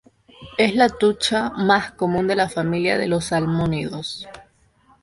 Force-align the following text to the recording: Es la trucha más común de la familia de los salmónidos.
Es 0.57 0.75
la 0.75 0.89
trucha 0.89 1.51
más 1.51 1.91
común 1.91 2.25
de 2.25 2.35
la 2.35 2.49
familia 2.49 2.97
de 2.97 3.07
los 3.07 3.25
salmónidos. 3.25 4.27